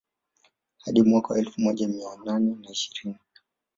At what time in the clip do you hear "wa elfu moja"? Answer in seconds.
1.33-1.87